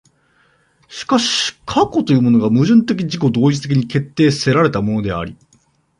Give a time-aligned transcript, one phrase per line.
[0.87, 5.37] しかし過去というものが矛盾的自己同一的に決定せられたものであり、